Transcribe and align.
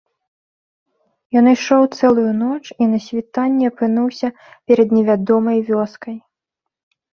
Ён 1.41 1.45
ішоў 1.51 1.83
цэлую 1.97 2.31
ноч 2.39 2.65
і 2.85 2.89
на 2.95 2.99
світанні 3.09 3.69
апынуўся 3.73 4.27
перад 4.67 4.87
невядомай 4.99 5.57
вёскай. 5.71 6.15